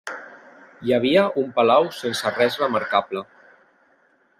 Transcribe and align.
Hi 0.87 0.93
havia 0.97 1.27
un 1.43 1.53
palau 1.59 1.91
sense 2.01 2.35
res 2.41 2.61
remarcable. 2.67 3.27